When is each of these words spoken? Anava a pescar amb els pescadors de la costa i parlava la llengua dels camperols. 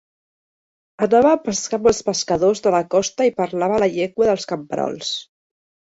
Anava 1.05 1.33
a 1.33 1.41
pescar 1.43 1.77
amb 1.81 1.91
els 1.91 2.01
pescadors 2.09 2.63
de 2.69 2.73
la 2.79 2.81
costa 2.97 3.27
i 3.29 3.35
parlava 3.43 3.81
la 3.85 3.93
llengua 3.99 4.29
dels 4.31 4.49
camperols. 4.55 5.17